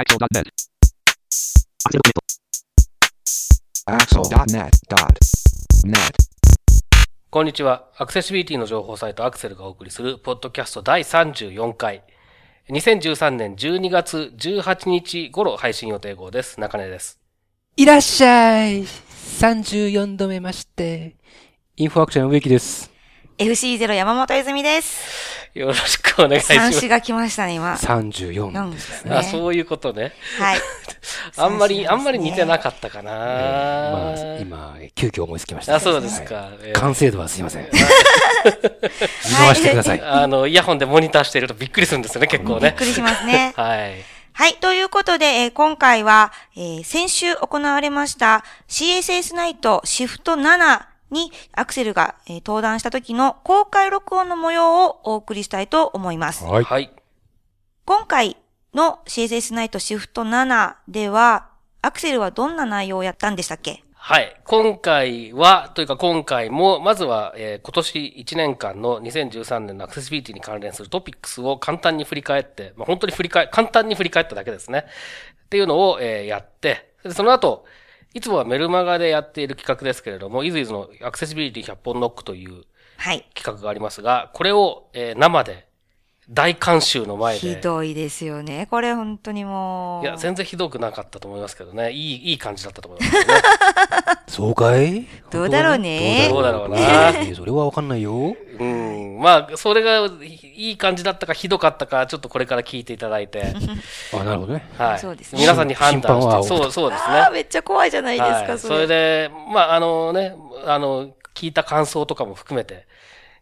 [0.00, 0.48] Axel.net.
[3.84, 5.92] Axel.net.net.
[7.28, 7.90] こんにちは。
[7.98, 12.02] アクセシビリティの情報サイトアクセルがお送りするポッドキャスト第34回。
[12.70, 16.58] 2013年12月18日頃配信予定号です。
[16.58, 17.20] 中根です。
[17.76, 21.16] いらっしゃい !34 度目まして。
[21.76, 22.90] インフォアクションの植木です。
[23.36, 25.39] FC0 山本泉です。
[25.54, 26.80] よろしくお願いしま三す。
[26.80, 27.74] 子が来ましたね、今。
[27.74, 30.12] 34四ですねあ、そういうことね。
[30.38, 30.60] はい。
[31.36, 35.74] あんまり、あんまり似てなかったかな、まあ、今、急遽思いつきました。
[35.74, 36.48] あ、そうですはいか。
[36.62, 37.64] えー完成度はすいません。
[37.72, 37.78] 見
[38.50, 40.00] 逃してください。
[40.02, 42.60] あの、イヤホンでモニターしているとびっくりするんですよね、結構ね。
[42.60, 43.52] びっくりしますね。
[43.58, 43.94] はい。
[44.32, 44.54] はい。
[44.54, 56.44] ということで、えー今回は、えー先週行われました CSS ナイトシフト7にアクセルが、えー登壇した時の公開録音の模様をお送りしたいと思います。
[56.44, 56.64] はい。
[56.64, 56.90] はい。
[57.84, 58.36] 今回
[58.74, 61.48] の CSS ナイトシフト7では、
[61.82, 63.82] アクセルはどんな内容をやったんでしたっけ？
[63.94, 64.40] はい。
[64.44, 74.86] 今回は、というか今回も、まずは、えー今年1年間の2013年のアクセシビリティに関連するトピックスを簡単に振り返って、まあ、本当に振り返、簡単に振り返っただけですね。
[75.44, 77.64] っていうのを、えーやって、でその後、
[78.12, 82.64] いつもはメルマガでやっている企画ですけれども、イズイズのアクセシビリティ100本ノックという
[82.96, 83.26] はい。
[83.34, 85.66] 企画がありますが、これを、えー生で、
[86.32, 88.68] 大監修の前で、ひどいですよね。
[88.70, 90.04] これ本当にもう。
[90.04, 91.90] いや、全然ひどくなかったと思いますけどね。
[91.90, 93.24] いい、いい感じだったと思いますね。
[94.28, 95.06] そうかい？
[95.32, 96.78] どうだろうねどうだろうな。
[97.18, 98.36] えそれはわかんないよ。
[98.60, 99.18] うん。
[99.20, 103.52] まあ、それがいい感じだったかひどかったか、ちょっとこれから聞いていただいて、
[104.14, 104.68] あ、なるほどね。
[104.78, 104.98] はい。
[105.00, 107.28] そうですね皆さんに判断して、そう、そうですね。
[107.32, 108.58] めっちゃ怖いじゃないですか、はい。
[108.58, 108.80] そそれ。
[108.82, 112.86] れで、まあ、あのね、あの、聞いた感想とかも含めて、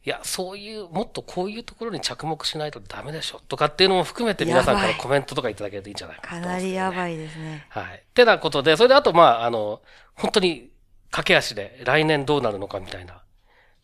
[0.08, 7.66] いや、そういう、もっとこういうところに着目しないとダメでしょ、とかっていうのも含めて皆さんからコメントとかいただけるといいんじゃないかかと思うんですけどねなりやばいですね。
[7.68, 8.02] はい。
[8.14, 9.82] てなことで、それであと、まあ、あの、
[10.14, 10.70] 本当に
[11.10, 13.22] 駆け足で来年どうなるのかみたいな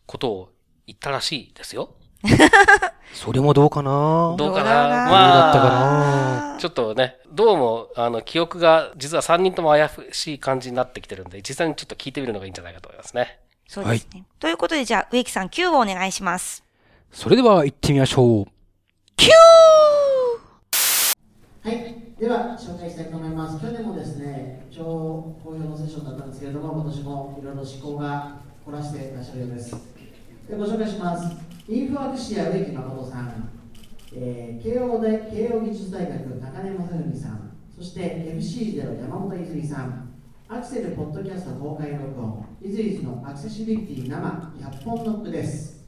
[0.07, 0.53] ことを
[0.87, 1.95] 言ったらしいですよ。
[3.13, 4.35] それもどうかな？
[4.39, 4.71] どうかな？
[5.11, 6.59] まあ、どうだったかな？
[6.59, 13.44] ちょっとね、どうも、あの、記憶が実は3人とも怪しい感じになってきてるんで、実際にちょっと聞いてみるのがいいんじゃないかと思いますね。
[13.75, 14.25] そうですね。
[14.39, 16.63] ということで、じゃあ、植木さん Q をお願いします。
[17.11, 18.47] それでは行ってみましょう。
[21.63, 23.61] はい、では紹介したいと思います。
[23.61, 29.71] 去年もですね、超好評のセッションだったんですけれども、今年もいろいろ思考が凝らしていらっしゃるようです。
[30.49, 31.37] でご紹介します。
[31.67, 33.49] インフォアクシア植木誠さん、
[34.15, 38.01] えー慶応大慶応義塾大学中根正文さん、そして
[38.39, 40.04] FC0 山本泉さん、
[40.47, 45.83] アクセルポッドキャスト公開録音、イズイズのアクセシビリティ生100本ノックです。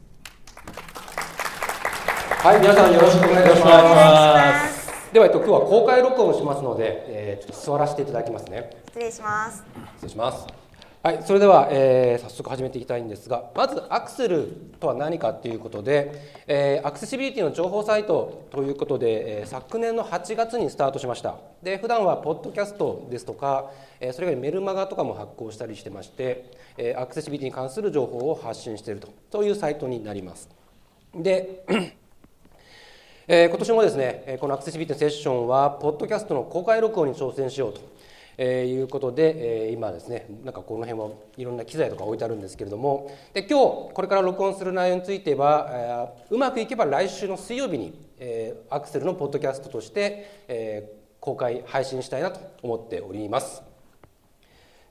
[2.42, 5.12] はい、皆さんよろしくお願いします。
[5.12, 8.70] では、えっと、今日は公開録音をしますので、えーちょっと座らせていただきますね。
[8.86, 9.62] 失礼します。
[9.96, 10.65] 失礼します。
[11.02, 14.48] はい、それでは、えー早速始めていきたいんですが、まずアクセル
[14.80, 16.10] とは何かということで、
[16.48, 21.36] えーアクセシビリティの情報サイトということで、えー昨年の8月にスタートしました。
[21.62, 23.70] で、普段はポッドキャストですとか、
[24.00, 30.48] えーそれ以外メルマガとかも発行したりしてまして、えーアクセシビリティに関する情報を発信しているとそういうサイトになります。
[31.14, 31.64] で
[33.28, 37.80] えー今年もですね、このアクセシビリティセッションは、ポッドキャストの公開録音に挑戦しようと、
[38.38, 43.58] えーいうことで、えー今ですね、なんかこの辺はいろんな機材とか置いてあるんですけれども、で今
[43.88, 53.60] 日これから録音する内容については、えーうまくいけば来週の水曜日に、えーアクセルのポッドキャストとして、えー公開配信したいなと思っております。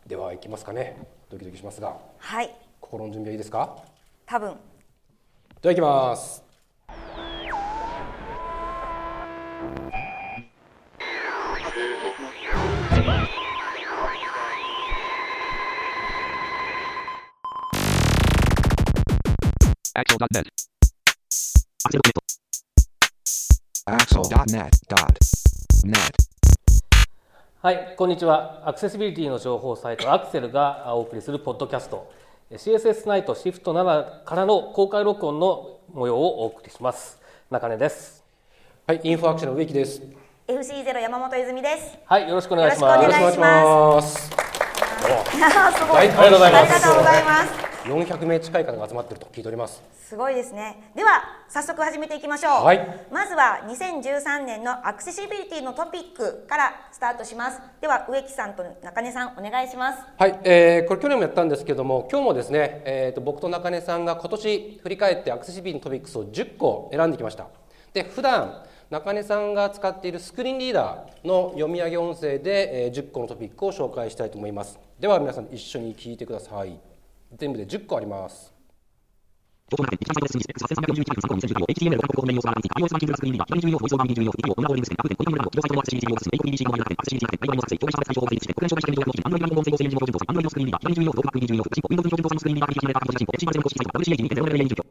[0.06, 0.98] では、いきますかね。
[1.30, 2.54] ドキドキしますが、はい。
[2.82, 3.78] 心の準備はいいですか？
[4.26, 4.58] 多分。
[5.62, 6.44] では、いきます。
[19.96, 20.44] Axel.net.
[23.88, 25.96] Axel.net.net.
[27.62, 28.62] はい、こんにちは。
[28.66, 32.12] アクセシビリティの情報サイトアクセルがお送りするポッドキャスト
[32.52, 37.18] CSS ナイトシフト7からの公開録音の模様をお送りします。
[37.50, 38.22] 中根です。
[38.86, 40.02] はい、インフォアクションの植木です。
[40.50, 41.98] FC0 山本泉です。
[42.06, 43.02] はい、よろしくお願いします。
[43.02, 44.30] よろしくお願いします。
[45.96, 48.26] ありがとうございますありがとうございます。
[48.26, 49.82] 400名近い方が集まっていると聞いております。
[49.94, 50.92] すごいですね。
[50.96, 52.66] では早速始めていきましょう。
[52.66, 57.62] はいまずは2013年のアクセシビリティのトピックからスタートします。
[57.82, 60.00] では植木さんと中根さんお願いします。
[60.18, 67.48] はい、えーこれ去年もやったんですけども、今日もですね、えー、と僕と中根さんが今年振り返ってアクセシビリティのトピックスを10個選んできました。
[67.94, 76.95] で、普段中根さんが使っているスクリーンリーダーの読み上げ音声で、えー10個のトピックを紹介したいと思いますでは皆さん一緒に聞いてください
[77.38, 78.56] 全部で10個あります
[79.66, 80.62] 情報中点、一番サイトです。
[80.62, 86.30] 8341参考2019 HTML 韓国方面用サーバーについて iOS 版キングラスクリーンリーダー、左重要ボイスオーバー右重要右をオナローリングステン、各点、ポインラの、企業サイトのアクセス CGO です。
[86.30, 94.86] メイク BBC のマイナー点、アクセス CG 点、バイバイの作成、障害者差別解消法制定して、国連障害者権利の、アンドロイド音声合成エンジン合成アンドロイドスクリーンリーダー、左重要、ドクマック右重要、進歩、Windows 上上搭載のスクリーンリーダー、キーキーメーター、進歩、HTML 公式サイト、WCA2.0 レベル A 準拠。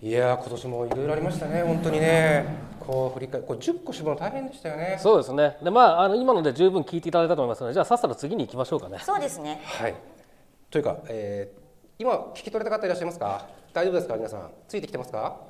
[0.00, 2.46] いやー今年もいろいろありましたね本当にね
[2.78, 5.56] こう振り返これ10個絞るの大変でしたよねそうですね。
[5.60, 9.00] で、まあ、あの今ので十分聞いていただいたと思いますので、じゃあさっさと次に行きましょうかね。
[9.04, 9.60] そうですね。
[9.64, 10.17] はい
[10.70, 11.58] というか、えー
[12.00, 13.48] 今聞き取れた方いらっしゃいますか？
[13.74, 14.14] 大丈夫ですか？
[14.16, 15.40] 皆さんついてきてますか？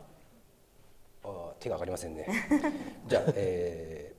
[1.24, 2.26] あ手が上がりませんね
[3.06, 4.18] じゃあ、えー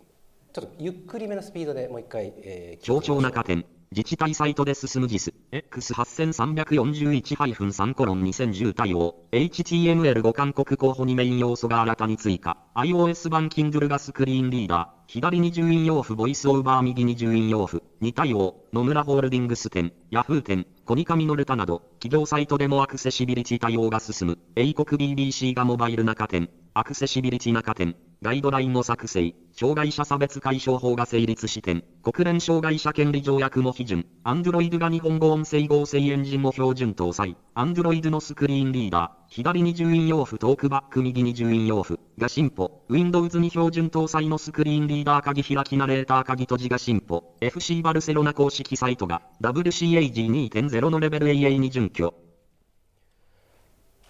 [0.51, 3.65] ちょっとゆっくりめのスピードでもう一回、えー強調な加点。
[3.91, 5.33] 自治体サイトで進む JIS。
[5.51, 9.15] X8341-3 コロン2010対応。
[9.31, 12.57] HTML5 韓国候補にメイン要素が新たに追加。
[12.75, 15.11] iOS 版 Kindle がスクリーンリーダー。
[15.11, 17.81] 左に順位要符ボイスオーバー右に順位要符。
[18.01, 18.57] 2対応。
[18.73, 19.91] 野村ホールディングス店。
[20.11, 20.67] Yahoo 店。
[20.89, 21.83] コニカミノルタなど。
[21.99, 24.39] 企業サイトでもアクセシビリティ対応が進む。
[24.55, 26.49] 英国 BBC がモバイル中店。
[26.73, 27.97] アクセシビリティ中店。
[28.21, 41.97] ガイドラインの作成、障害者差別解消法が成立し点、国連障害者権利条約も批准、Android が日本語音声合成エンジンも標準搭載、Android のスクリーンリーダー、左に順位要符トークバック右に順位要符。
[42.19, 51.88] が進歩、Windows に標準搭載のスクリーンリーダー鍵開きナレーター鍵閉じが進歩、FC バルセロナ公式サイトが WCAG2.0 のレベル AA に準。
[51.89, 52.13] 拠。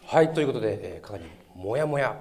[0.05, 2.15] はいということで、えーかなりもやもや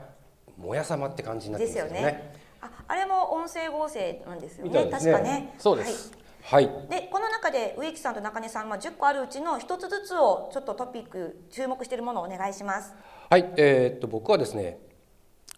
[0.56, 2.34] もやさまって感じになってですますよねよね。
[2.60, 4.70] あ、あれも音声合成なんですよね。
[4.70, 5.54] みたいですね確かね。
[5.58, 6.10] そうです。
[6.10, 6.18] はい
[6.50, 6.64] はい。
[6.88, 12.94] で、この中で植木さんと中根さん、まあ、10個あるうちの一つずつをちょっとトピック注目しているものをお願いします。
[13.28, 14.78] はいえーっと僕はですね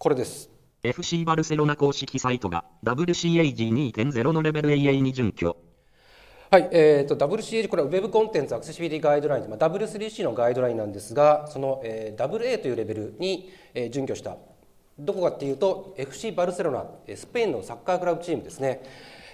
[0.01, 0.51] これです
[0.83, 5.57] FC バルセロナ公式サイトが WCAG2.0 のレベル AA に準拠。
[6.51, 14.37] はい、えー、と WCAG これは Web コンテンツアクセシビリティガイドライン、まあ、W3C のガイドラインなんですがその、えー、WA というレベルに、えー準拠した
[14.99, 18.83] どこかっていうと FC バルセロナスペインのサッカークラブチームですね。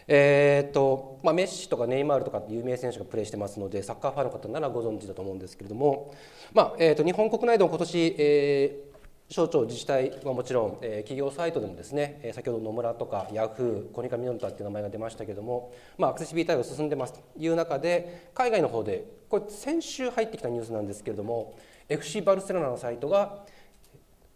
[0.09, 6.15] えーとまあ、メッシとかネイマールとかって有名選手がプレーしてますのでサッカーファンの方ならご存知だと思うんですけれども、
[6.53, 8.86] まあえー、と日本国内でも今年、え
[9.28, 21.58] 省庁、自治体はもちろん、えー企業サイトでもですね、えー先ほど野村とかヤフー、コニカミノルタっていう名前が出ましたけども、まあ、アクセシビリティ対応進んでますという中で、海外の方で、これ先週入ってきたニュースなんですけれども、
[21.88, 23.44] FC バルセロナのサイトが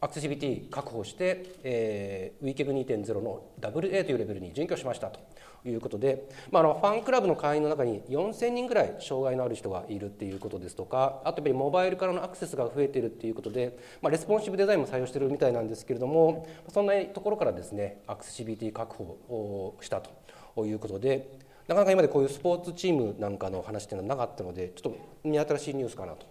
[0.03, 5.21] アクセシビリティ確保して、えー、 WCAG 2.0の AA というレベルに準拠しましたと
[5.63, 21.39] いうことで、まあ、あのファンクラブの会員の中に4000人ぐらい障害のある人がいるっていうことですとかあとやっぱりモバイルからのアクセスが増えているっていうことで、まあ、レスポンシブデザインも採用しているみたいなんですけれどもそんなところからですねアクセシビリティ確保をしたということで
[21.69, 26.30] なかなか今までこういうスポーツチームなんかの話っていうのはなかったのでちょっと見新しいニュースかなと。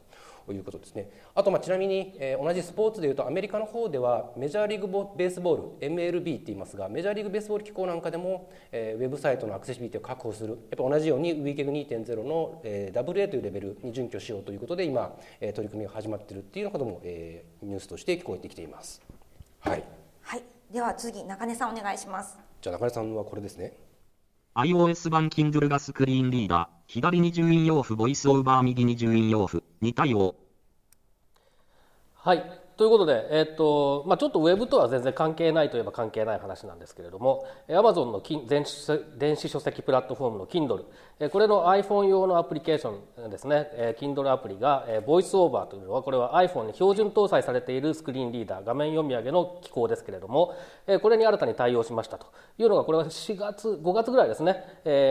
[0.50, 1.12] ということですね。
[1.36, 19.02] あとまあちなみに、えー同じスポーツでいうとアメリカの方ではメジャーリーグボベースボール MLB って言いますがメジャーリーグベースボール機構なんかでも、えーウェブサイトのアクセシビリティを確保するやっぱ同じように WeGag2.0 の、えー WA というレベルに準拠しようということで今、えー取り組みが始まっているっていうようなことも、えーニュースとして聞こえてきています。
[19.60, 19.84] はい。
[20.22, 20.44] はい。
[20.72, 22.38] では次、中根さんお願いします。
[22.62, 23.74] じゃあ中根さんはこれですね。
[24.56, 30.36] iOS 版 Kindle がスクリーンリーダー、左に順位用符ボイスオーバー右に順位用符、2対応。
[32.16, 32.60] はい。
[32.76, 38.88] ということで、えっとまあ、ちょっとウェブとは全然関係ないといえば関係ない話なんですけれども、え Amazon の電子
[39.18, 40.86] 電子書籍プラットフォームの Kindle、
[41.28, 50.56] これの iPhone 用のアプリケーションですね、Kindle アプリが、えボイスオーバーというのは、これは iPhone に標準搭載されているスクリーンリーダー、画面読み上げの機構ですけれども、
[51.02, 52.28] これに新たに対応しましたと。
[52.58, 54.64] いうのが、これは4月、5月ぐらいですね、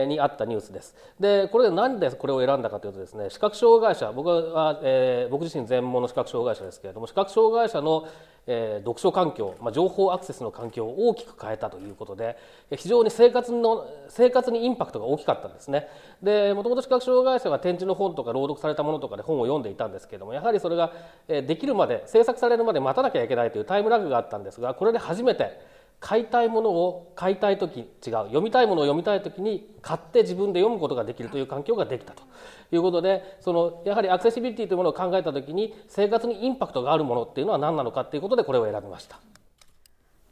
[0.07, 0.95] にあったニュースです。
[1.19, 4.81] で、これでなんでこれを選んだかというとですね、視覚障害者、僕は、
[5.29, 8.07] 僕自身全盲の視覚障害者ですけれども、視覚障害者の、
[8.51, 12.35] えー読書環境、まあ、情報アクセスの環境を大きく変えたということで、
[12.71, 15.87] え非常に生活の生活にインパクトが大きかったんですね。
[16.23, 20.91] で、もともと視覚障害者が展示の本とか朗読されたものとかで本を読んでいたんですけども、やはりそれが
[21.27, 25.59] えできるまで、制作されるまで待たなきゃいけないというタイムラグがあったんですが、これで初めて
[25.99, 32.23] 買いたいものを買いたい時違う読みたいものを読みたい時に買って自分で読むことができるという環境ができたと
[32.71, 39.19] いうことでそのやはりアクセシビリティというものを考えた時に生活にインパクトがあるものっていうのは何なのかということでこれを選びました。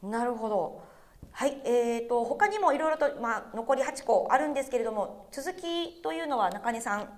[0.02, 0.82] なるほど。
[1.32, 7.10] はい、えー、と他にもいろいろと、まあ、残り8個あるんですけれども続きというのは中根さん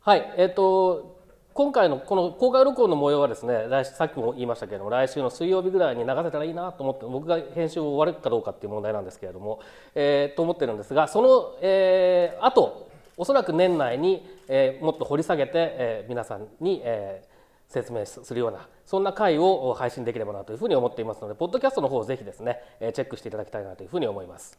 [0.00, 1.21] はい、えっ、と
[1.54, 9.60] 今回のこの公開録音の模様はですね来さっきも言いましたけれども来週の水曜日ぐらいに流せたらいいなと思って僕が編集を終わるかどうかっていう問題なんですけれども、
[9.94, 17.32] えーと思ってるんですがその、えー、あとおそらく年内に、えーもっと掘り下げて、えー皆さんに、えー
[17.68, 24.58] 説明するようなそんな回を配信できればなというふうに思っていますのでポッドキャストの方をぜひですね、えーチェックしていただきたいなというふうに思います。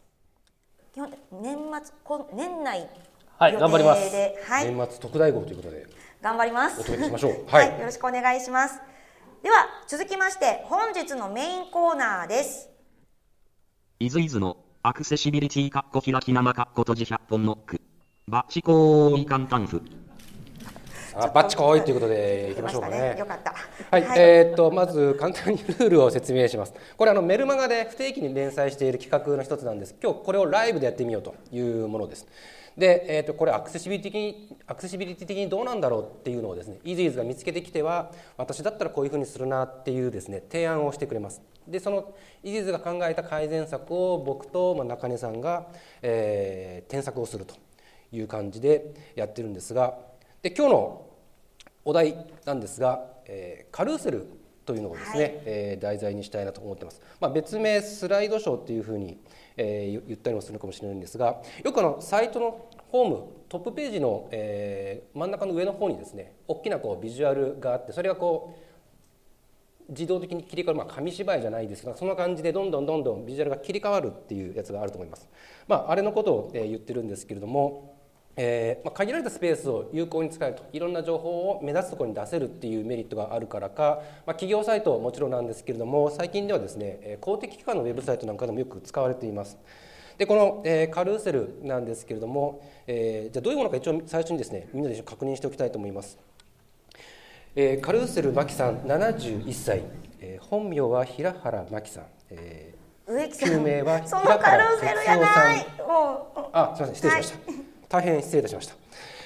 [0.92, 2.88] 基本的に年末こ年内
[3.38, 4.10] はい予定頑張ります。
[4.10, 4.66] ではい。
[4.74, 5.86] 年末特大号ということで
[6.24, 6.80] 頑張ります。
[6.80, 8.80] お届けしましょう は、はいいよろしくお願いします。
[9.42, 12.70] では続きまして本日のメインコーナーです。
[13.98, 17.78] イズイズのアクセシビリティカッコ開き生カッコ閉じ100本ノック。
[18.26, 19.82] バッチコーイ簡単譜。
[21.14, 23.54] あバッチコイということでいきましょうか出ねよかった。
[23.90, 26.72] はい、えーっとまず簡単にルールを説明します。
[26.96, 29.94] これあのメルマガで不定期に連載している企画の一つなんです。
[30.02, 32.26] 今日これをライブでやってみようというものです。
[32.76, 41.40] で、えーとこれアクセシビリティ的にアクセシビリティ的にどうなんだろうっていうのをですね、イーズイズが見つけてきては私だったらこういうふうにするなっていうですね提案をしてくれます。
[41.68, 42.12] でその
[42.42, 45.68] イーズイズが考えた改善策を僕とま中根さんが、
[46.02, 47.54] えー添削をすると
[48.12, 49.98] いう感じでやってるんですが、
[50.42, 51.06] で今日の
[51.84, 54.26] お題なんですが、えーカルーセル
[54.64, 57.00] というのをですね、はいえー題材にしたいなと思ってます。
[57.20, 59.18] まあ、別名スライドショーっていうふうに、
[59.56, 68.64] えー言言ったりもするかもしれないんですが、よくあのサイトのホームトップページの、えー真ん中の上の方にですね、大きなこうビジュアルがあって、それがこう
[69.90, 75.28] 自動的に切り替わる、まあ、紙芝居じゃないですけどそんな感じでどんどんどんどんビジュアルが切り替わるっていうやつがあると思います、
[75.68, 77.93] まあ、あれのことを、えー言ってるんですけれども、
[78.36, 89.56] えーまあ、限られたスペースを有効に使えるといろんな情報を目立つところに出せるっていうメリットがあるからか、まあ、企業サイトはもちろんなんですけれども最近ではですねえー公的機関のウェブサイトなんかでもよく使われています。
[90.18, 96.18] でこの、えーカルーセルなんですけれども、えーじゃあどういうものか一応最初にですねみんなで確認しておきたいと思います。
[97.56, 99.82] えーカルーセル真紀さん71歳、
[100.20, 102.74] えー本名は平原真紀さん、え
[103.06, 103.48] 植木さん。
[103.50, 105.66] 旧名はそのカルーセルやない。
[105.86, 108.74] もうーあすみません失礼しました大変失礼いたしました、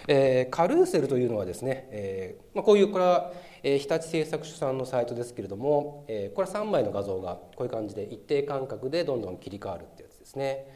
[0.09, 10.67] えーカルーセルというのはですね、えーまあ、こういうこれは、えー日立製作所さんのサイトですけれども、えーこれは3枚の画像がこういう感じで一定間隔でどんどん切り替わるってやつですね。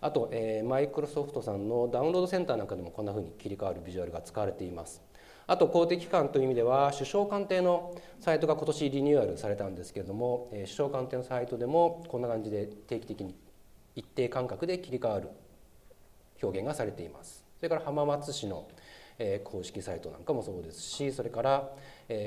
[0.00, 0.30] あと、
[0.64, 5.02] マイクロソフトさんのダウンロードセンターなんかでもこんな風に切り替わるビジュアルが使われています。
[5.48, 13.34] あと公的機関という意味では首相官邸のサイトが今年リニューアルされたんですけれども、えー首相官邸のサイトでもこんな感じで定期的に
[13.96, 15.30] 一定間隔で切り替わる
[16.42, 18.68] 表現がされていますそれから浜松市の、
[19.42, 21.70] 公式サイトなんかもそうですしそれから、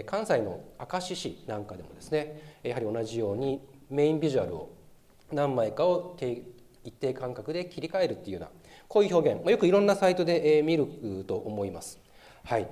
[0.06, 4.70] 関西の明石市なんかでもですねやはり同じようにメインビジュアルを
[5.32, 6.18] 何枚かを
[6.84, 8.50] 一定間隔で切り替えるっていうような
[8.88, 10.86] こういう表現、よくいろんなサイトで、見る
[11.26, 11.98] と思います。
[12.44, 12.68] はい、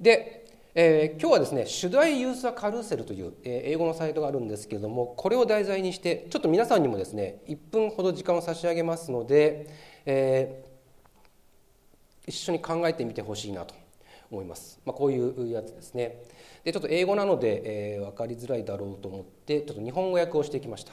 [0.00, 9.66] で、えー今日はですね「Should I use a carousel」という、英語のサイトがあるんですけれどもこれを題材にしてちょっと皆さんにもですね1分ほど時間を差し上げますので、
[10.06, 10.74] えー
[12.26, 13.74] 一緒に考えてみてほしいなと
[14.30, 16.22] 思います、まあ、こういうやつですね。
[16.64, 20.92] でちょっと英語なので、えー分かりづらいだろうと思ってちょっと日本語訳をしてきました。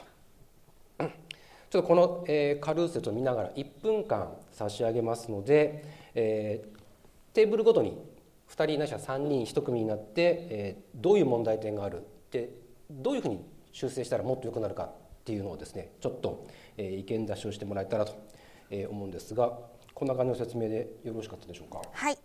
[1.70, 6.78] ちょっとこの、えーカルーセルを見ながら1分間差し上げますので、えー
[7.32, 7.96] テーブルごとに
[8.50, 12.50] 2人なしは3人1組になって、えーどういう問題点があるで
[12.90, 13.42] どういうふうに
[13.72, 14.92] 修正したらもっと良くなるかっ
[15.24, 18.12] ていうのをですねちょっと、え意見出しをしてもらえたらと
[18.72, 19.52] えー思うんですが
[19.94, 21.80] こんな感じの説明でよろしかったでしょうか？
[21.92, 22.18] はい。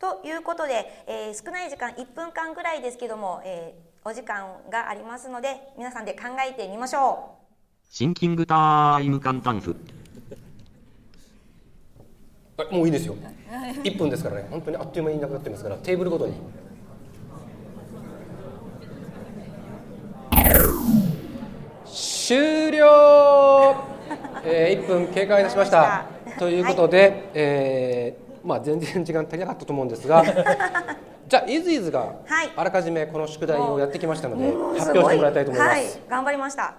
[0.00, 7.34] ということで、えー少ない時間1分間ぐらいですけども、えーお時間がありますので皆さんで考えてみましょ
[7.90, 9.76] シンキングタイム簡単譜。
[12.56, 13.14] あもういいですよ
[13.84, 16.32] 1分ですからね本当にあっという間にいなくなってますからテーブルごとに
[21.86, 23.74] 終了、
[24.44, 26.04] えー、1分経過いたしました
[26.38, 30.24] ということで、えーまあ、全然時間足りなかったと思うんですが
[31.28, 34.78] じゃあイズイズがはいあらかじめこの宿題をやってきましたので、う。
[34.78, 35.70] 発表してもらいたいと思います。
[35.70, 36.74] はい、頑張りました。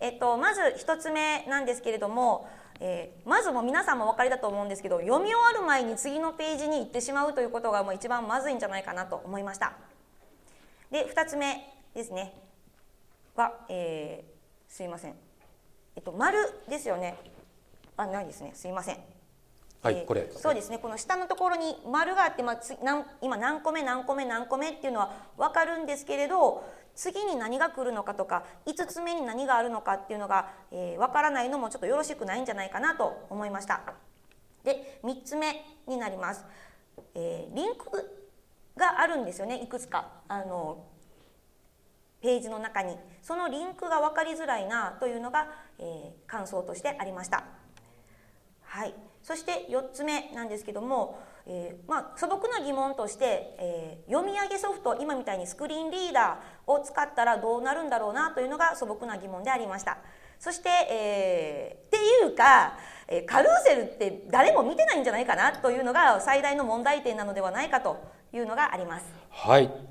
[0.00, 2.48] えっとまず一つ目なんですけれども、
[2.80, 9.74] えーまずもう皆さんもお分かりだと思うんですけど、読み終わる前に次のページに行ってしまうということがもう一番まずいんじゃないかなと思いました。
[10.90, 12.32] で二つ目ですね。
[13.36, 14.40] は、えー
[14.72, 15.29] すいません。
[16.00, 17.18] えっと丸ですよね。
[17.98, 18.52] あないですね。
[18.54, 18.96] すいません。
[19.82, 26.62] はい、えーこれそうですねこの下のところに丸があって、まあ、つなん今何個目何個目何個目っていうのは分かるんですけれど
[26.94, 33.80] 次に何が来るのかとか5つ目に何があるのかっていうのが、えー分からないのもちょっとよろしくないんじゃないかなと思いました
[34.64, 36.44] で3つ目になります、
[37.14, 37.86] えーリンク
[38.76, 40.84] があるんですよねいくつかあの
[42.20, 45.48] ページの中にそのリンクが分かりづらいなというのが、
[45.78, 47.44] えー、感想としてありました。
[48.62, 59.98] はい、そして4つ目なんですけども、えー、まあ、素朴な疑問として、えー、読み上げソフト今みたいにスクリーンリーダーを使ったらどうなるんだろうなというのが素朴な疑問でありました。
[60.38, 61.96] そして、えー、って
[62.26, 62.74] いうか、
[63.08, 68.00] えカルーセルって誰も見てないんじゃないかなというのが最大の問題点なのではないかと
[68.32, 69.06] いうのがあります。
[69.30, 69.89] はい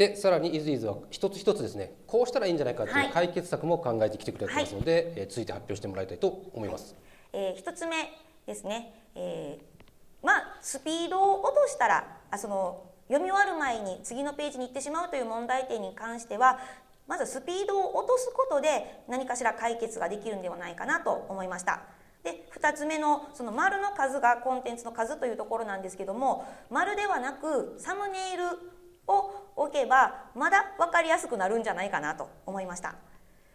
[0.00, 6.96] でさらにイズイズは一つ一つですねこうしたらいいんじゃないかという解決策も考えてきてくれてますので、はい、えー、続いて発表してもらいたいと思います。
[7.34, 8.10] えー、一つ目
[8.46, 16.60] ですね、えー、まあスピードを落としたらあその読み終わる前に次のページに行ってしまうという問題点に関しては
[17.06, 21.82] まずスピードを落とすことで何かしら解決ができるんではないかなと思いました。
[22.22, 28.79] で2つ目のその丸の数がコンテンツの数というところなんですけども丸ではなくサムネイル
[29.10, 32.94] を置けばまだ分かりやすくなるんじゃないかなと思いました。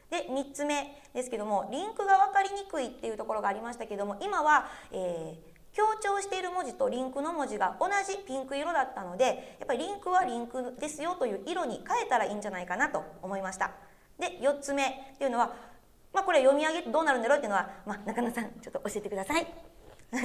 [0.09, 13.71] で3つ目ですけどもリンクが分かりにくいっていうところがありましたけども今は、えー、強調している文字とリンクの文字が同じピンク色だったのでやっぱりリンクはリンクですよという色に変えたらいいんじゃないかなと思いました。
[14.19, 14.85] で4つ目
[15.15, 15.51] っていうのは
[16.13, 19.45] まあ、これ読み上げてどうなるんだろうっていうのは、まあ、中野さんちょっと教えてください。
[20.11, 20.19] で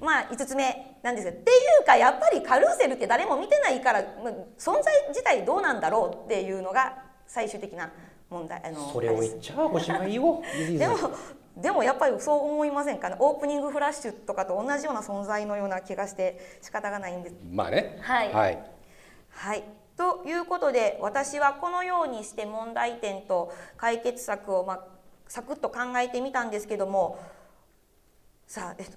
[0.00, 1.32] まあ5つ目なんですよ。
[1.32, 7.90] っていうかやっぱりカルーセルって誰も見てないから、まあ、存在自体どうなんだろうっていうのが最終的な
[8.30, 10.42] 問題あのそれを言っちゃおしまいよ。
[10.78, 10.96] でも
[11.56, 13.08] でもやっぱりそう思いませんか？
[13.10, 17.36] ねオープニングフラッシュとかと同じような存在のような気がして仕方がないんです。
[17.50, 17.98] まあね。
[18.00, 18.58] はい、はい、
[19.30, 19.64] はい。
[19.96, 24.84] ということで私はこのようにして問題点と解決策を、まあ、
[25.26, 27.18] サクッと考えてみたんですけども
[28.48, 28.92] さあ、えっと、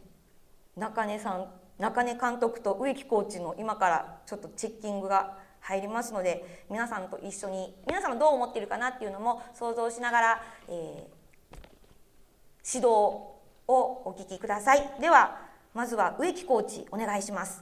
[0.77, 1.45] 中根さん
[1.77, 10.75] 中根監督と植木コーチの今からちょっとチェッキングが入りますので皆さんと一緒に皆さんどう思っているかなっていうのも想像しながら、えー、
[12.63, 13.35] 指導を
[13.67, 14.89] お聞きください。
[15.01, 15.37] では
[15.73, 17.61] まずは植木コーチお願いします。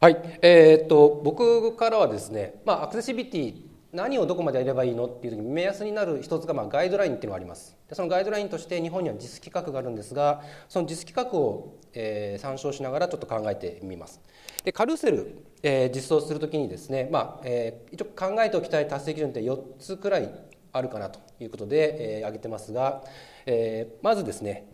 [0.00, 7.76] はい、えー、っと僕からはですね、まあ、アクセシビリティ何をどこまでやればいいのっていう時に目安になる一つがまあガイドラインっていうのがあります。
[7.88, 14.20] でそのガイドラインとして日本には実規格があるんですがその実規格を、えー、参照しながらちょっと考えてみます。
[14.64, 20.30] でカルセル、えー、実装する時にですね、まあえー、一応考えておきたい達成基準って4つくらい
[20.72, 23.02] あるかなということで、えー、挙げてますが、
[23.46, 24.66] えー、まずですね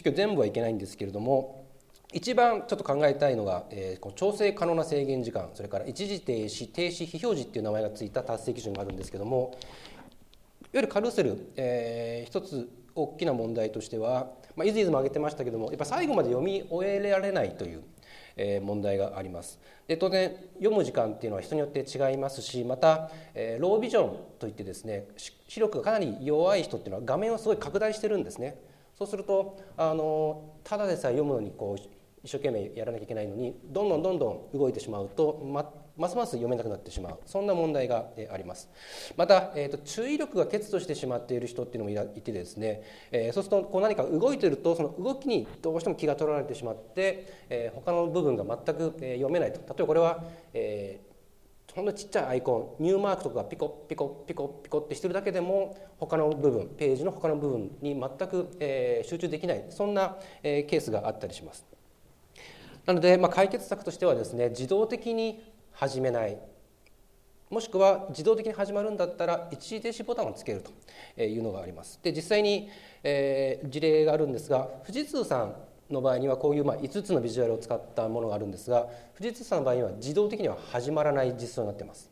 [0.00, 1.59] 今日全部はいけないんですけれども
[2.12, 17.82] 一番ちょっと考えたいのが、えー、こ調整可能な制限時間それから一時停止停止非表示っていう名前がついた達成基準があるんですけどもいわゆるカルセル、えー、一つ大きな問題としては、まあ、いずいずも挙げてましたけどもやっぱ最後まで読み終えられないという、
[18.36, 19.60] えー、問題があります。
[19.86, 28.56] で当然読む時間っていうのは人によって違いますしまた、えー、ロービジョンといってですね視力がかなり弱い人っていうのは画面をすごい拡大してるんですね。
[28.96, 37.18] そうするとあのただでさえ読むのにこう一生懸命やらなきゃいけないのにどんどんどんどん動いてしまうとまますます読めなくなってしまう。
[37.26, 38.70] そんな問題があります。
[39.16, 49.58] また、えーと、注意力が欠如してしまっている人っていうのもいてですね、えー、そうするとこう何か動いてるとその動きにどうしても気が取られてしまって、えー、他の部分が全く、読めないと。
[49.58, 51.10] 例えばこれは、えー
[51.74, 59.64] ほんのちっちゃいアイコンニューマークとかがピコピコピコピコってしてるだけでも他の部分ページの他の部分に全く、えー、集中できない。
[59.70, 61.64] そんな、えー、ケースがあったりします。
[62.86, 66.38] なので、まあ、解決策としてはですね自動的に始めない
[67.50, 70.62] もしくは自動的に始まるんだったら一時停止ボタンをつける
[71.16, 71.98] というのがあります。
[72.00, 72.70] で実際に、
[73.02, 75.56] えー、事例があるんですが富士通さん
[75.90, 78.86] の場合にはこういうまあ5つのビジュアルを使ったものがあるんですが
[79.18, 82.08] 富士通さんの場合には自動的には始まらない実装になっています。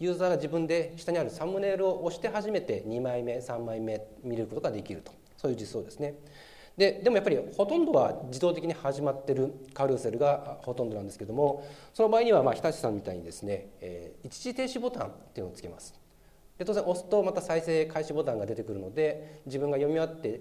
[0.00, 6.14] ユーザーが自分で下にあるサムネイルを押して初めて2枚目3枚目見ることができるとそういう実装ですね。
[6.78, 15.92] ででもやっぱりほとんどは自動的に始まってるカルーセルがほとんどなんですけどもその場合にはまあ日立さんみたいにですね、えー、一時停止ボタンっていうのをつけます。
[16.56, 20.40] で当然押すとまた再生開始ボタンが出てくるので自分が読み終わって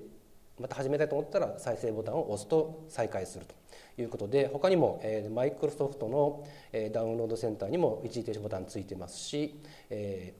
[0.60, 5.02] また始めたいと思ったら再生ボタンを押すと再開するということで他にも、
[5.34, 6.48] マイクロソフトの、
[6.92, 10.34] ダウンロードセンターにも一時停止ボタンついてますし、え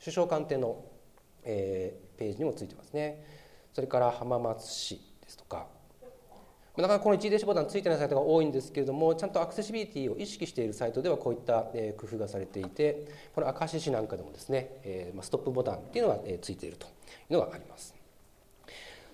[0.00, 0.84] ー、首相官邸の、
[1.44, 3.24] えー、ページにもついてますね。
[3.72, 5.09] それから浜松市。
[5.30, 5.66] ですとか。
[6.76, 11.64] なかなかこの一時停止ボタンついてないサイトが多いんですけれどもちゃんとアクセシビリティを意識しているサイトではこういった
[11.98, 16.90] 工夫がされていてこの明石市なんかでもですねストップボタンっていうのがついているとい
[17.30, 17.94] うのがあります。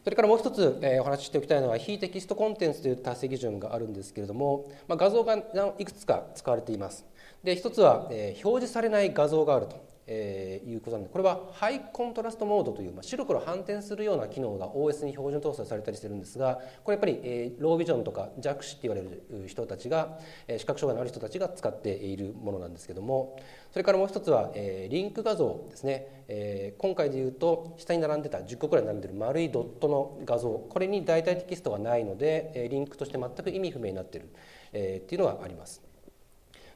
[0.05, 5.37] それからもう一つ、えお話ししておきたいのは非テキストコンテンツという達成基準があるんですけれども、ま、画像が
[5.79, 7.05] いくつか使われています。
[7.43, 23.39] で一つは、え表示されない画像があると、えーいうことなのでこれはハイコントラストモードという、まあ、白黒反転するような機能が OS に標準搭載されたりしてるんですがこれやっぱり、えーロービジョンとか弱視って言われる人たちが、えー視覚障害のある人たちが使っているものなんですけども
[23.73, 34.29] それからもう一つは、えーリンク画像ですね、えー今回でいうと下に並んでた10個くらい並んでる丸いドットの画像これに代替テキストがないので、えーリンクとして全く意味不明になってる、
[34.73, 35.96] えーっていうのがあります。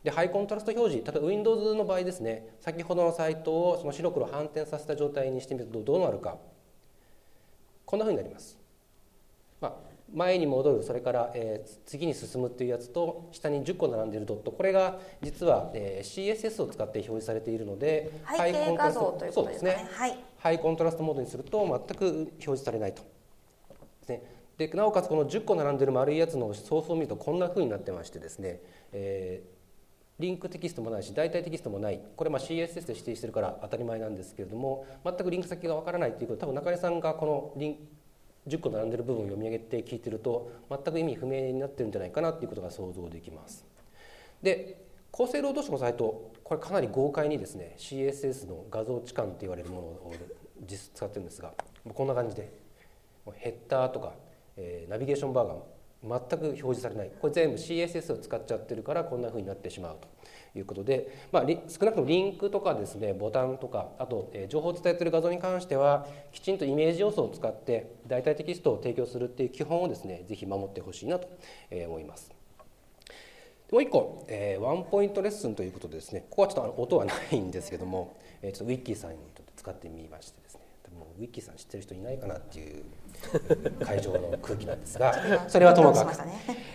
[0.03, 6.39] でハイコントラスト表示例えば Windows の場合ですね先ほどのサイトをその白黒反転させた状態にしてみるとどうなるか。
[7.91, 8.57] こんなふうになります、
[9.61, 9.75] まあ、
[10.15, 14.53] 前に戻るそれから、えー次に進むっていうやつと下に10個並んでいるドット。
[14.53, 19.89] これが実は、えー CSS を使って表示されているので背景画像ということですかね。
[20.39, 23.03] ハイコントラストモードにすると全く表示されないと。
[23.03, 23.09] で
[24.07, 24.23] すね、
[24.57, 28.61] でなおかつこの10個並んでる丸いやつのソースを見るとこんな風になってましてですね、
[28.93, 29.60] えー
[30.21, 37.77] リンクテキストもないし代替テキストもないこれま CSS で指定してるから当たり前なんですけれども全くリンク先がわからないっていうこと多分中根さんがこのリン
[38.47, 43.65] 10個並んでる部分を読み上げて聞いてると全く意味不明になってるんじゃないかなっていうことが想像できます。
[44.43, 50.13] で厚生労働省のサイトこれかなり豪快にですね CSS の画像置換と言われるものを
[50.67, 51.53] 実使ってるんですが
[51.93, 52.53] こんな感じで
[53.35, 54.15] ヘッダーとか、
[54.57, 55.55] えナビゲーションバーが
[56.03, 57.11] 全く表示されない。
[57.21, 60.09] これ全部 CSS を使っちゃってるからこんな風になってしまうと
[60.59, 71.29] いうことで、まあ、少なくともリンクとかですねボタンとかあと、え情報を伝えてる画像に関してはきちんとイメージ要素を使って代替テキストを提供するっていう基本をですねぜひ守ってほしいなと
[71.71, 72.33] 思います。
[73.71, 80.63] もう一個、えーワンポイントレッスンということでですねここはちょっと音はないんですけども、えーちょっとウィッキーさんにちょっと使ってみましてですね。
[80.83, 82.85] 多分ウィッキーさん知ってる人いないかなっていう
[83.85, 85.15] 会場の空気なんですが
[85.49, 86.15] それはともかく。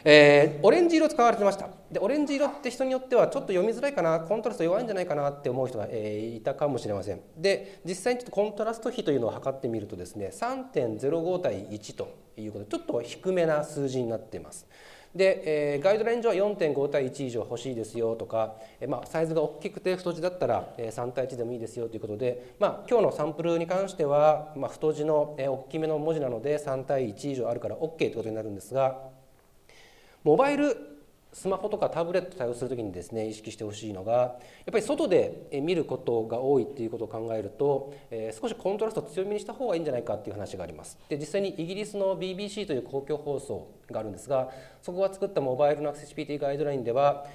[0.04, 1.70] えーオレンジ色使われてました。
[1.92, 7.22] でオレンジ色って人によってはちょっと読みづらいかなコントラスト弱いんじゃないかなって思う人が、えーいたかもしれません。
[7.38, 14.68] で実際にちょっとコントラスト比というのを測ってみるとですね3.05対1ということでちょっと低めな数字になっています
[15.16, 29.00] で、えーガイドライン上は4.5対1以上欲しいですよとか、えーまあ、サイズが大きくて太字だったら、えー3対1でもいいですよということで、まあ、今日のサンプルに関しては、まあ、太字の、えー大きめの文字なので3対1以上あるから OK ということになるんですが
[30.24, 30.95] モバイル
[31.36, 34.38] スマホとかタブレット対応するときにですね意識してほしいのがやっ
[34.72, 40.98] ぱり外で見ることが多いっていうことを考えると、えー少しコントラストを強めにした方がいいんじゃないかっていう話があります。
[41.10, 44.50] で実際にイギリスの BBC という公共放送があるんですが
[44.82, 47.26] そこが作ったモバイルのアクセシビリティガイドラインでは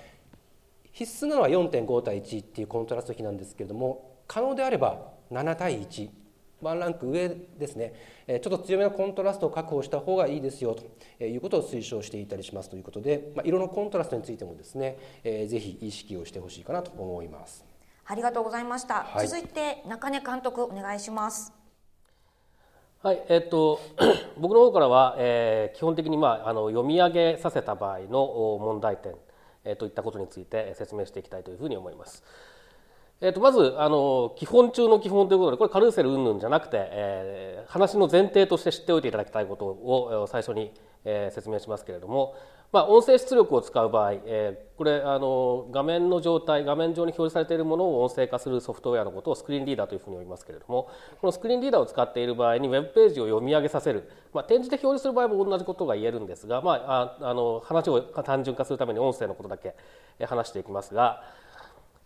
[0.93, 6.09] 必須なのは4.5対1っていうコントラスト比なんですけれども可能であれば7対1
[6.63, 7.95] ワンランク上ですね
[8.27, 10.77] えーちょっと強めのコントラストを確保した方がいいですよ
[11.19, 17.65] ということを推奨していたりしますということで、まあ、色のコントラストについてもですね、えーぜひ意識をしてほしいかなと思います。
[18.07, 21.53] ありがとうございました、はい続いて中根監督お願いします
[23.03, 23.81] はい、えっと
[24.37, 28.23] 僕の方からは、えー基本的にまああの読み上げさせた場合の
[28.55, 29.15] お問題点、
[29.65, 32.25] えーといったことについてえー説明していきたいというふうに思います。
[33.23, 40.73] えー、とまずあの基本中の基本ということでこれカルーセル云々じゃなくて、えー話の前提として知っておいていただきたいことを最初に、
[41.05, 42.35] えー説明しますけれども、
[42.73, 50.89] まあ、音声出力を使う場合、えーこれあの画面の状態画面上に表示されているものを音声化するソフトウェアのことをスクリーンリーダーというふうに呼びますけれども
[51.21, 59.75] このスクリーンリーダーを使っている場合にウェブページを読み上げさせる、まあ、展示で表示する場合も同じことが言えるんですが、まあ、ああの話を単純化するために音声のことだけ
[60.25, 61.23] 話していきますが。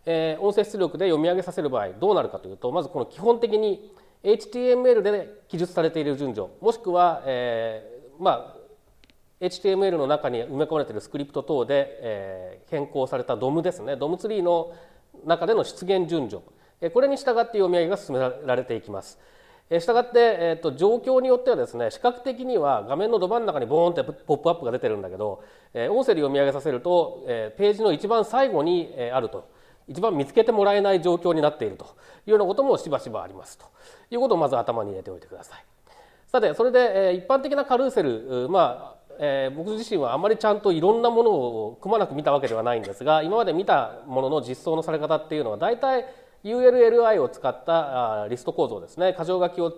[0.05, 3.91] えー音声出力で読み上げさせる場合どうなるかというとまずこの基本的に
[4.23, 8.65] HTML で記述されている順序もしくは、えーまあ
[9.41, 13.93] HTML の中に埋め込まれているスクリプト等で、えー変更された DOM ですね。
[13.93, 14.73] DOM ツリーの
[15.23, 16.43] 中での出現順序。
[16.81, 19.19] えこれに従って読み上げが進められていきます。
[19.79, 29.47] したがって、えー、と状況によってはですね視覚的には画面のど真ん中にボーンってポップアップが出てるんだけど、えー音声で読み上げさせると、えーページの一番最後に、えーあると。
[29.87, 31.85] 一番見つけてもらえない状況になっていると
[32.25, 33.65] いうようなこともしばしばありますと
[34.11, 35.65] いうことをまず頭に入れておいてください。
[36.27, 46.05] さてそれで、え一般的なカルーセルまあえ僕自身はあまりちゃんといろんなものをくまなく見たわけではないんですが今まで見たものの実装のされ方っていうのは大体
[46.43, 49.71] ULLI を使ったリスト構造ですね箇条書きを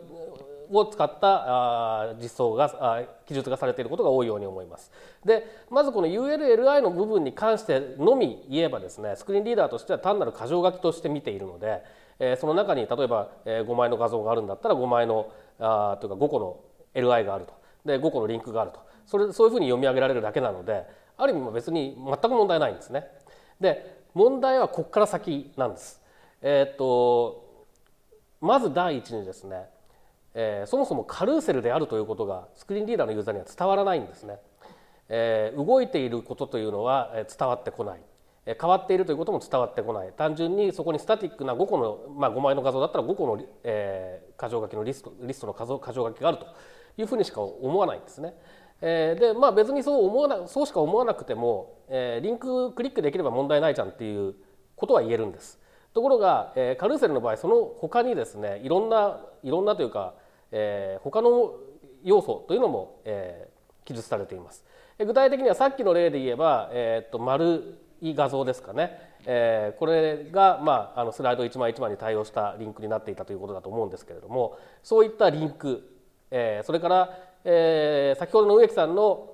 [0.72, 4.92] を使った実装が記述がされていることが多いように思います。
[5.26, 11.84] でまずこの ULLI の部分に関してのみ言えばですねスクリーンリーダーとしては単なる箇条書きとして見ているので、
[12.20, 16.60] えーその中に例えば、5枚の画像があるんだったら5枚のあというか5個の
[16.94, 17.54] LI があると
[17.86, 20.86] で5個のリンクがあるとそれそういうふうに読み上げられるだけなので
[21.18, 23.06] ある意味別に全く問題ないんですね。
[23.60, 26.02] で問題はここから先なんです。
[26.42, 27.48] えー、っと
[28.42, 29.66] まず第一にですね、
[30.40, 34.38] えー、そもそもカルーセルであるということがスクリーンリーダーのユーザーには伝わらないんですね。
[35.10, 38.00] えー、動いていることというのは伝わってこない。
[38.46, 46.48] 変わっているということも伝わってこない単純にそこにスタティックな5個の、まあ、5枚の画像だったら5個の、えー、箇条書きのリストリストの箇条書きがあると
[46.98, 48.34] いうふうにしか思わないんですね。
[48.80, 54.36] えー、でまあ別にそう思わなそうしか思わなくても、えー、リンククリックできれば問題ないじゃんっていう
[54.78, 55.60] ことは言えるんです。
[55.94, 60.14] ところが、えー、カルーセルの場合その他にですねいろんないろんなというか、
[60.52, 61.54] えー、他の
[62.04, 64.64] 要素というのも、えー、記述されています。
[65.00, 75.84] 具体的にはさっきの例で言えば、えー、っと丸い画像ですかね、えー、これが、まあ、あのスライド一枚一枚に対応したリンクになっていたということだと思うんですけれどもそういったリンク、
[76.32, 79.34] えー、それから、えー、先ほどの植木さんの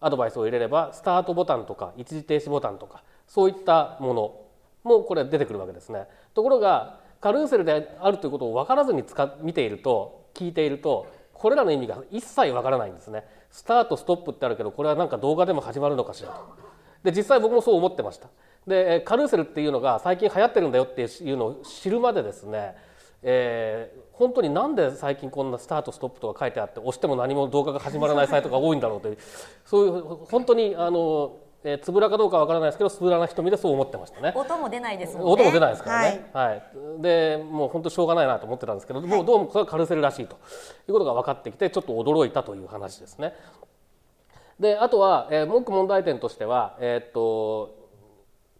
[0.00, 4.40] アドバイスを入れればスタートボタンとか一時停止ボタンとかそういったもの
[4.82, 6.06] もこれ出てくるわけですね。
[6.34, 13.24] ところがカルーセルであるということを分からずに使見ていると聞いているとこれらの意味が一切分からないんですね。
[13.50, 16.74] スタートストップってあるけどこれはなんか動画でも始まるのかしらと。
[17.04, 18.28] で実際僕もそう思ってました
[18.66, 22.74] でカルーセルっていうのが最近流行ってるんだよっていうのを知るまでですね
[23.26, 29.18] えー、本当になんで最近こんなスタートストップとか書いてあって押しても何も動画が始まらないサイトが多いんだろうという
[29.64, 34.32] そういう本当にあの、えー、つぶらかどうかわからないですけどつぶらな瞳でそう思ってましたね。
[34.34, 35.32] 音も出ないですもんね。
[35.32, 36.62] 音も出ないですからね、はい、はい、
[37.00, 40.36] でもう本当しょうがないなと思ってたんですけど、もうどうもこれはカルーセルらしいと。
[40.36, 40.38] い
[40.88, 43.32] うことが分かってきてちょっと驚いたという話ですね。
[44.60, 47.74] であとは、えー、文句問題点としては、えー、っと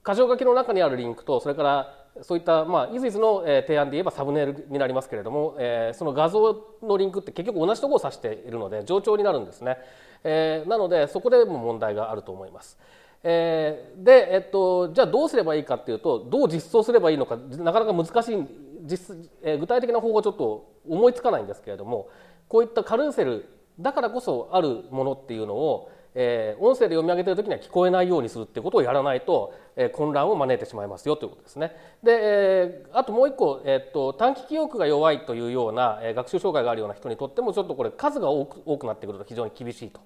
[0.05, 9.79] 箇条書きの中にあるリンクとそれからそういった、まあ、イズイズの、えー、提案で言えばサムネイルになりますけれども、えー、その画像のリンクって結局同じところを指しているので冗長になるんですね、
[10.25, 12.79] えー、なのでそこでも問題があると思います。
[13.23, 18.47] えー、で、えっと、じゃあどうすればいいかっていうとどう実装すればいいのかなかなか難しい
[18.83, 22.11] 実、えー、具体的な方法はちょっと思いつかないんですけれども
[22.49, 23.49] こういったカルーセル
[23.81, 29.55] だからこそあるものっていうのを、えー、音声で読み上げてる時には聞こえないようにするってことをやらないと、
[29.93, 31.75] 混乱を招いてしまいますよということですね。
[32.03, 40.01] で、え、あともう一個、え、っと短期記憶が弱いというような、え、学習障害があるような人にとってもちょっとこれ数が多く多くなってくると非常に厳しいと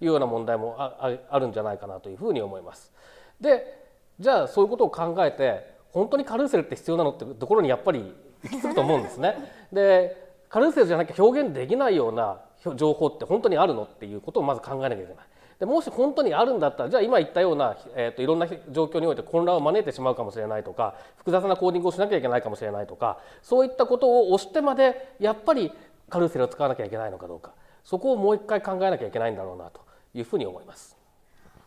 [0.00, 2.92] いうような問題もああるんじゃないかなというふうに思います。
[3.40, 3.82] で
[4.20, 9.36] じゃあそういうことを考えて本当にカルーセルって必要なのってところにやっぱり行き着くと思うんですね。
[9.72, 12.40] でカルーセルじゃなきゃ表現できないような
[12.76, 15.24] 情報って本当にあるのっていうことをまず考えなきゃいけない。
[15.58, 25.72] でもし本当にあるんだったらじゃあ今言ったような、えーと、いろんな状況において混乱を招いてしまうかもしれないとか複雑なコーディングをしなきゃいけないかもしれないとかそういったことを押してまでやっぱり
[26.10, 27.52] カルーセルを使わなきゃいけないのかどうか
[27.84, 29.80] そこをもう一回考えなきゃいけないんだろうなと
[30.14, 30.96] いうふうに思います。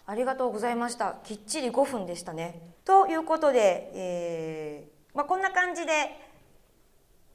[0.09, 1.17] ありがとうございました。
[1.23, 2.61] きっちり5分でしたね。
[2.85, 5.91] ということで、えーまあ、こんな感じで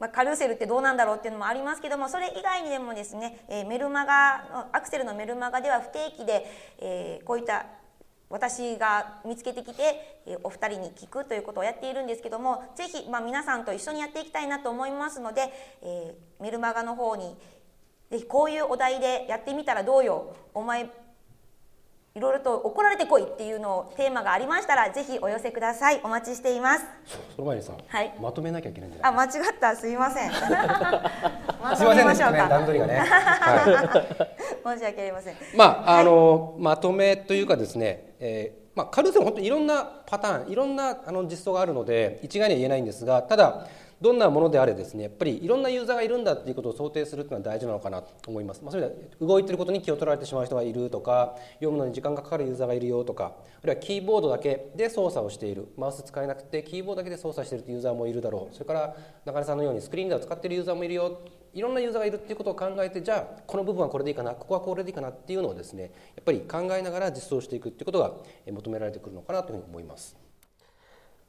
[0.02, 6.44] まあ、カルーセルってどうなんだろうっていうのもありますけどもそれ以外にでもですね、えー、メルマガアクセルのメルマガでは不定期で、
[6.80, 7.66] えー、こういった
[8.28, 17.36] 私が見つけてきて、え、お二人に聞くということをやっているんですけどもぜひ、まあ、皆さんと一緒にやっていきたいなと思いますので、えー、メルマガの方に
[18.10, 20.90] ぜひこういうお題でやってみたらどうよお前
[22.14, 26.00] いろいろと怒られてこいっていうのをテーマがありましたらぜひお寄せください。
[26.04, 26.84] お待ちしています。
[27.34, 29.12] その前にさ、はい、まとめなきゃいけないんじゃない？
[29.12, 29.74] あ間違った。
[29.74, 30.30] すいません。
[30.36, 30.44] すい
[32.04, 34.26] ませんね段取りがね、は
[34.74, 35.34] い、申し訳ありません。
[35.56, 43.66] まああの、まとめというかですね、えーまあ、カルーセル本当にいろんなパターンいろんなあの実装があるので一概には言えないんですがただ
[44.02, 55.68] どんなものであれですねやっぱりいろんなユーザーがいるんだっていうことを想定するっていうのは大事なのかなと思います、まあ、それで動いてることに気を取られてしまう人がいるとか読むのに時間がかかるユーザーがいるよとかあるいはキーボードだけで操作をしている。
[55.76, 58.54] マウス使えなくてキーボードだけで操作しているユーザーもいるだろう。
[58.54, 61.20] それから中根さんのようにスクリーンで使っているユーザーもいるよ。
[61.54, 68.12] いろんなユーザーがいるっていうことを考えてじゃあこの部分はこれでいいかなここはこれでいいかなっていうのをですねやっぱり考えながら実装していくっていうことが
[68.50, 70.21] 求められてくるのかなというふうに思います。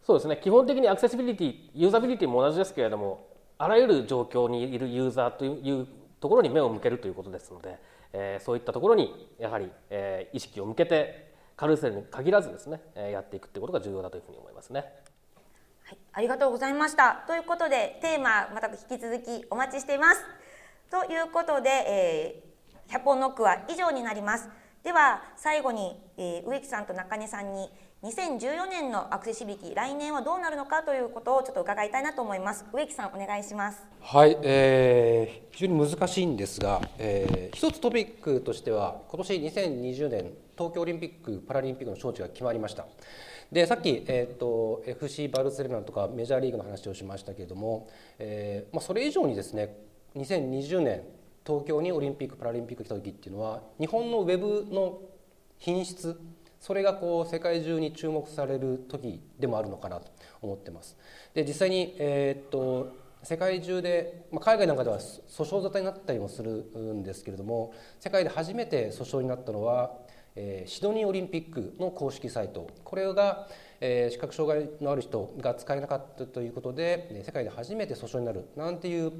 [0.06, 5.88] そうですね基本的にアクセシビリティユーザビリティも同じですけれどもあらゆる状況にいるユーザーという
[6.20, 7.80] ところに目を向けるということですので、
[8.12, 14.86] えー、そういったところにやはり、えー、意識を向けてカルーセルに限らずですね、えー、やっていくということが重要だというふうに思いますね。
[15.84, 17.24] はい、ありがとうございました。
[17.28, 20.26] ということでテーマまた引き続きお待ちしています。
[20.90, 24.50] ということで、えー、100本ノックは以上になります。
[24.84, 27.70] では最後にえー植木さんと中根さんに
[28.04, 32.66] 2014年のアクセシビリティ来年はどうなるのかということをちょっと伺いたいなと思います。
[32.74, 33.82] 植木さんお願いします。
[34.02, 42.86] はい、えー非常に難しいんですが、えー一つトピックとしては今年2020年東京オリンピック・パラリンピックの招致が決まりました。
[43.50, 47.88] でさっき、えー、と FC バルセロナとかメジャーリーグの話をしましたけれども、
[48.20, 49.78] えーまあ、それ以上にですね
[50.18, 51.04] 2020年
[51.48, 55.00] 東京にオリンピック・パラリンピック来た時っていうのは日本のウェブの
[55.58, 56.20] 品質
[56.64, 60.10] それがこう世界中に注目される時でもあるのかなと
[60.42, 60.96] 思ってます。
[61.34, 69.92] で実際に、えーっと世界中で、まあ、海外なんかでは訴訟沙汰になったりもするんですけれども世界で初めて訴訟になったのは、
[70.36, 73.50] えーシドニーオリンピックの公式サイトこれが、
[73.82, 79.12] えー視覚障害のある人が使えなかったということで世界で初めて訴訟になるなんていう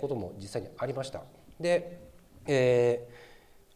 [0.00, 1.22] ことも実際にありました。
[1.58, 1.98] で、
[2.46, 3.13] えー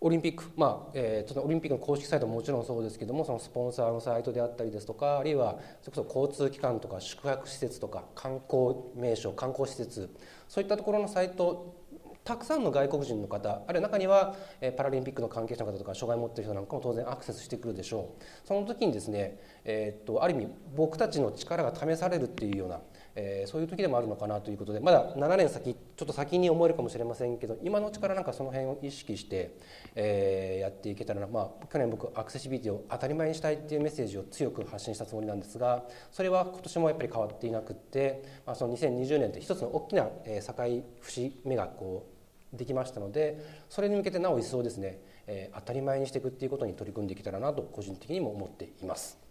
[0.00, 10.08] オリンピック、まあえー、そのオリンピックの公式サイトももちろんそうですけどもそのスポンサーのサイトであったりですとかあるいはそれこそ交通機関とか宿泊施設とか観光名所観光施設
[10.48, 11.74] そういったところのサイト
[12.22, 14.36] たくさんの外国人の方あるいは中には
[14.76, 22.80] パラリンピックの関係者の方とか障害を持っている人なんかも当然アクセスしてくるでしょうその時にですね、えーっとある意味僕たちの力が試されるっていうような、
[23.20, 29.56] えーそういう時でもあるのかなということでまだ7年先ちょっと先に思えるかもしれませんけど今のうちからなんかその辺を意識して、
[29.94, 42.06] えーやっていけたらな、まあ、去年僕アクセシビリティを当たり前にしたいっていうメッセージを強く発信したつもりなんですがそれは今年もやっぱり変わっていなくって、まあ、その2020年って一つの大きな、えー境節目がこ
[42.52, 49.27] うできましたのでそれに向けてなお一層ですね、え当たり前にしていくっていうことに取り組んできたらなと個人的にも思っています。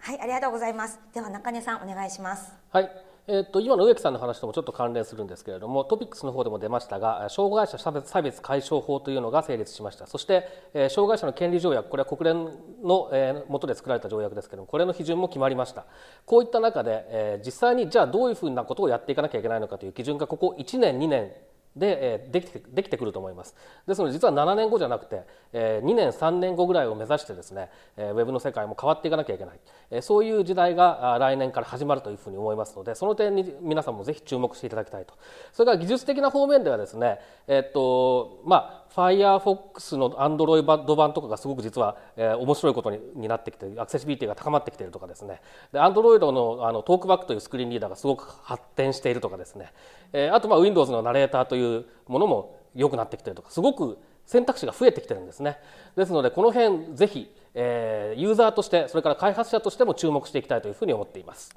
[0.00, 0.98] はいありがとうございます。
[1.12, 2.52] では中根さんお願いします。
[2.70, 2.90] はい。
[3.30, 10.06] えっと今の植木さんの話ともちょっと関連するんですけれどもトピックスの方でも出ましたが障害者差別差別解消法というのが成立しました。
[10.06, 12.44] そして、えー障害者の権利条約これは国連
[12.82, 15.84] の、えー元で作られた条約ですけれどもこれの批准も決まりました。
[16.24, 21.32] こういった中で、えー実際にじゃあどういうふうなことをやっていかなきゃいけないのかという基準がここ1年2年
[21.76, 23.54] で、えできてできてくると思います。
[23.86, 35.14] ですので実は7年後じゃなくて、え2年3年後ぐらいを目指してですね、えウェブの世界も変わっていかなきゃいけない、えそういう時代が来年から始まるというふうに思いますのでその点に皆さんもぜひ注目していただきたいと。
[35.52, 45.40] それから技術的な方面ではですねえっとまあ Firefox の Android 版とかがすごく実は、え面白いことにになってきてアクセシビリティが高まってきているとかですね。
[45.72, 49.72] で Android のあのトークバックというスクリーンリーダーがすごく発展しているとかですね、
[50.12, 51.67] えあとまあ Windows のナレーターという
[52.06, 55.56] ものも良くなってきてるとかすごく選択肢が増えてきてるんですね
[55.96, 61.54] ですのでこの辺ぜひ、えーユーザーとしてそれから開発者としても注目していきたいというふうに思っています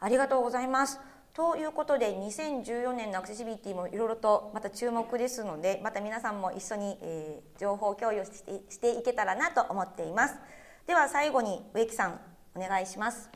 [0.00, 1.00] ありがとうございます。
[1.34, 10.36] ということで2014年のアクセシビリティもいろいろとまた注目ですのでまた皆さんも一緒に、えー情報共有してしていけたらなと思っています。
[10.86, 12.20] では最後に植木さん
[12.54, 13.30] お願いします。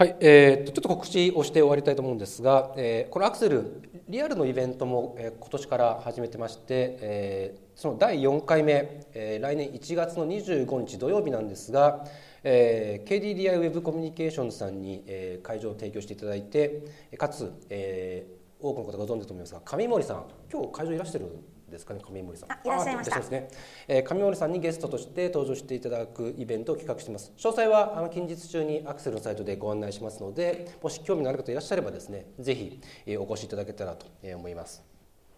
[0.00, 12.06] はい、えー、ちょっと告知をして終わりたいと思うんですが、えーこのアクセルリアルのイベントも、えー今年から始めてまして、えーその第4回目、えー来年1月の25日土曜日なんですが、
[12.44, 16.84] えー KDDI ウェブコミュニケーションズさんに、えー会場を提供していただいて
[17.18, 21.26] かつ、えー多くの方がご存知だと思いますが上森さん今日会場いらしてる
[21.70, 22.52] ですかね上森さん。
[22.52, 23.22] あいらっしゃいました。
[23.22, 23.48] すね、
[23.86, 27.32] えー上森さんにゲストとして登場していただくイベントを企画しています。
[27.36, 34.82] 詳細はあの近日中にアクセルのサイトでご案内しますのでもし興味のある方いらっしゃればですねぜひ、えーお越しいただけたらとえー思います。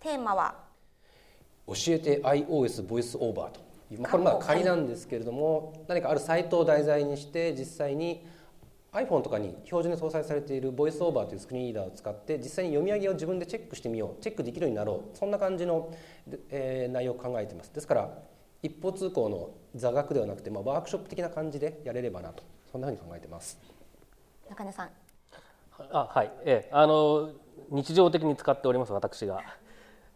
[0.01, 0.55] テーマは？
[1.67, 3.61] 教えて iOS ボイスオーバーと
[3.93, 8.27] いう、まあ、これまあ仮なんですけれども何かあるサイトを題材にして実際に
[8.93, 15.93] iPhone とかに標準で搭載されているボイスオーバーというスクリーンリーダーを使って実際に読み上げを自分でチェックしてみようチェックできるようになろうそんな感じの、
[16.27, 17.73] でえー内容を考えています。
[17.73, 18.19] ですから
[18.63, 23.59] 一方通行の座学ではなくて、まあ、ワークショップ的な感じでやれればなとそんなふうに考えています。
[24.49, 24.91] 中根さん。
[25.93, 27.31] あはい、ええ、あの
[27.71, 29.43] 日常的に使っております私が。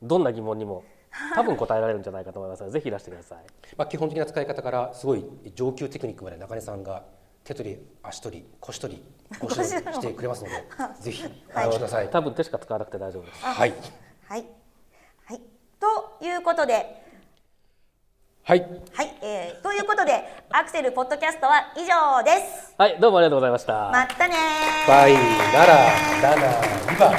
[0.02, 0.84] どんな疑問にも
[1.34, 3.38] 多分答えられるんじゃないかと思いますのでぜひいらしてください。
[3.76, 7.04] まあ、基本的な使い方からすごい上級テクニックまで中根さんが
[7.44, 9.02] 手取り足取り腰取り
[9.38, 10.64] ご指導してくれますので
[11.00, 12.09] ぜひお会いください。
[12.11, 13.44] 多分手しか使わなくて大丈夫です。
[13.44, 13.74] はい、
[14.28, 14.45] はい。
[15.26, 15.40] はい。
[15.80, 17.05] ということで。
[18.47, 18.61] はい、
[18.92, 22.74] はい、えー、ということでアクセルポッドキャストは以上です。
[22.76, 23.01] はい。
[23.01, 23.72] どうもありがとうございました。
[23.90, 24.88] またねー。
[24.88, 25.74] バイナラ
[26.22, 27.12] ラナリバ。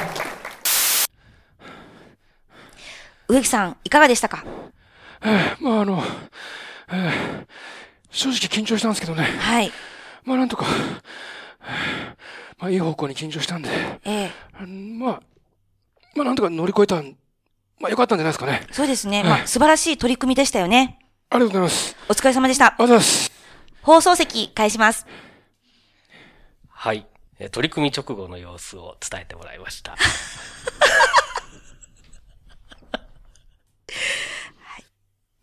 [3.28, 4.44] 植木さんいかがでしたか？
[5.60, 6.02] まああの、
[6.88, 7.46] えー
[8.12, 9.24] 正直緊張したんですけどね。
[9.24, 9.70] はい
[10.26, 10.66] まあなんとか、
[12.58, 13.70] まあいい方向に緊張したんで、
[14.04, 15.22] えうんまあ、
[16.16, 17.16] まあなんとか乗り越えたん、
[17.80, 18.66] まあ良かったんじゃないですかね。
[18.68, 20.98] ー、そうですね、まあ素晴らしい取り組みでしたよね
[21.30, 21.96] ありがとうございます。
[22.08, 23.32] お疲れ様でしたありがとうございます。
[23.82, 25.06] 放送席返します。
[26.68, 27.06] はい。
[27.38, 29.96] えー取り組み直後の様子を伝えてもらいました。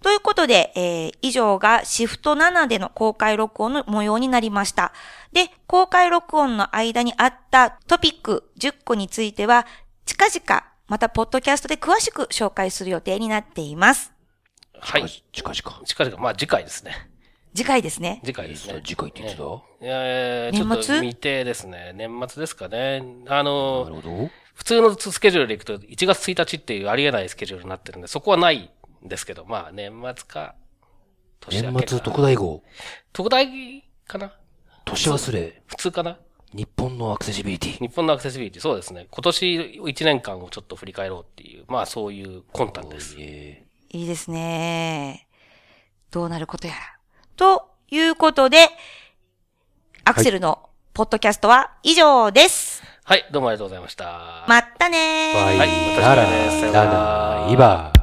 [0.03, 4.91] ということで、えー以上がシフト7での公開録音の模様になりました。
[5.31, 9.65] で、公開録音の間にあったトピック10個については、
[10.05, 14.11] 近々、またポッドキャストで詳しく紹介する予定になっています。
[14.77, 15.07] はい。
[15.31, 15.85] 近々。
[15.85, 17.09] 近々、まあ次回ですね。
[17.55, 18.19] 次回ですね。
[18.25, 18.81] 次回ですね。
[18.83, 19.43] 次回って言ってた？
[19.79, 20.95] えー、ちょっと年末？
[20.99, 21.93] 未定ですね。
[21.95, 23.01] 年末ですかね。
[23.27, 24.29] あなのるほど。
[24.53, 28.69] 普通のスケジュールでいくと1月1日っていうありえないスケジュールになってるんで、そこはないん
[29.03, 30.55] ですけど、まあ年末か、
[31.39, 32.63] 年明け末特大号。
[33.11, 34.33] 特大かな？
[34.85, 35.61] 年忘れ。
[35.67, 36.17] 普通かな？
[36.53, 37.79] 日本のアクセシビリティ。
[37.79, 39.07] 日本のアクセシビリティ、そうですね。
[39.09, 43.15] 今年1年間をちょっと振り返ろうっていう、まあそういう魂胆です。
[43.17, 45.27] えいいですね。
[46.11, 46.79] どうなることやら。
[47.35, 48.69] ということで、
[50.05, 52.83] アクセルのポッドキャストは以上です。
[53.03, 54.45] はい、どうもありがとうございました。
[54.47, 55.39] まったねー。
[55.39, 55.45] ー。
[55.45, 58.02] はいまた次回ですさようならラナイバー。